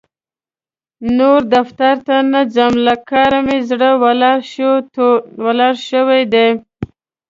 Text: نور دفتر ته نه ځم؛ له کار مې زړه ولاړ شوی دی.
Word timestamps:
نور 1.17 1.39
دفتر 1.55 1.95
ته 2.07 2.15
نه 2.31 2.41
ځم؛ 2.53 2.73
له 2.87 2.95
کار 3.09 3.31
مې 3.45 3.57
زړه 3.69 3.89
ولاړ 5.43 5.73
شوی 5.89 6.21
دی. 6.33 6.49